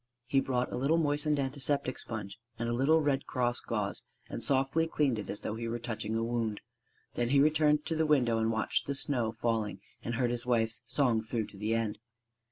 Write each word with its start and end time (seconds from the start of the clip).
He 0.25 0.39
brought 0.39 0.73
a 0.73 0.77
little 0.77 0.97
moistened 0.97 1.37
antiseptic 1.39 1.99
sponge 1.99 2.39
and 2.57 2.67
a 2.67 2.73
little 2.73 3.01
red 3.01 3.27
cross 3.27 3.59
gauze, 3.59 4.01
and 4.29 4.41
softly 4.41 4.87
cleaned 4.87 5.19
it 5.19 5.29
as 5.29 5.41
though 5.41 5.53
he 5.53 5.67
were 5.67 5.77
touching 5.77 6.15
a 6.15 6.23
wound. 6.23 6.59
Then 7.13 7.29
he 7.29 7.39
returned 7.39 7.85
to 7.85 7.95
the 7.95 8.07
window 8.07 8.39
and 8.39 8.49
watched 8.51 8.87
the 8.87 8.95
snow 8.95 9.31
falling 9.31 9.79
and 10.01 10.15
heard 10.15 10.31
his 10.31 10.43
wife's 10.43 10.81
song 10.87 11.21
through 11.21 11.45
to 11.49 11.57
the 11.57 11.75
end. 11.75 11.99